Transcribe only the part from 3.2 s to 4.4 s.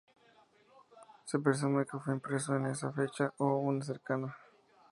o una cercana.